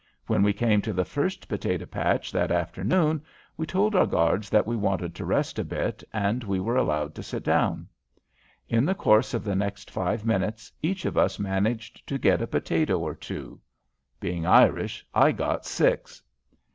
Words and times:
When 0.25 0.41
we 0.41 0.51
came 0.51 0.81
to 0.81 0.93
the 0.93 1.05
first 1.05 1.47
potato 1.47 1.85
patch 1.85 2.31
that 2.31 2.49
afternoon 2.51 3.21
we 3.55 3.67
told 3.67 3.95
our 3.95 4.07
guards 4.07 4.49
that 4.49 4.65
we 4.65 4.75
wanted 4.75 5.13
to 5.13 5.25
rest 5.25 5.59
a 5.59 5.63
bit 5.63 6.03
and 6.11 6.43
we 6.43 6.59
were 6.59 6.75
allowed 6.75 7.13
to 7.13 7.21
sit 7.21 7.43
down. 7.43 7.87
In 8.67 8.83
the 8.83 8.95
course 8.95 9.35
of 9.35 9.43
the 9.43 9.53
next 9.53 9.91
five 9.91 10.25
minutes 10.25 10.71
each 10.81 11.05
of 11.05 11.19
us 11.19 11.37
managed 11.37 12.07
to 12.07 12.17
get 12.17 12.41
a 12.41 12.47
potato 12.47 12.97
or 12.97 13.13
two. 13.13 13.59
Being 14.19 14.43
Irish, 14.43 15.05
I 15.13 15.33
got 15.33 15.67
six. 15.67 16.23